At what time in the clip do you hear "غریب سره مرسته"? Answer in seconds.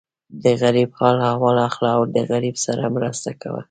2.31-3.29